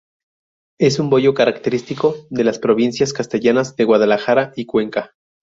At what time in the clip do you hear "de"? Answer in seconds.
2.31-2.43, 3.75-3.83